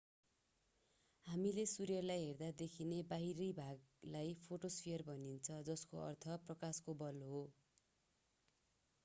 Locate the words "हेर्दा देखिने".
2.23-3.01